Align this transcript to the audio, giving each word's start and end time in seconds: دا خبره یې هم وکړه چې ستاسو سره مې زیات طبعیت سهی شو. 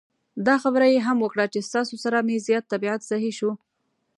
دا 0.47 0.55
خبره 0.63 0.87
یې 0.93 0.99
هم 1.07 1.17
وکړه 1.21 1.45
چې 1.53 1.65
ستاسو 1.69 1.95
سره 2.03 2.17
مې 2.27 2.35
زیات 2.47 2.65
طبعیت 2.73 3.01
سهی 3.09 3.31
شو. 3.37 3.51